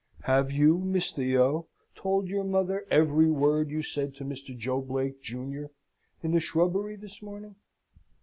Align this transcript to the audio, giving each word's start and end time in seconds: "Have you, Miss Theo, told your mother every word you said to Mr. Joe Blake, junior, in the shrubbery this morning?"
"Have 0.23 0.49
you, 0.51 0.79
Miss 0.79 1.11
Theo, 1.11 1.67
told 1.93 2.27
your 2.27 2.43
mother 2.43 2.87
every 2.89 3.29
word 3.29 3.69
you 3.69 3.83
said 3.83 4.15
to 4.15 4.25
Mr. 4.25 4.57
Joe 4.57 4.81
Blake, 4.81 5.21
junior, 5.21 5.69
in 6.23 6.31
the 6.31 6.39
shrubbery 6.39 6.95
this 6.95 7.21
morning?" 7.21 7.55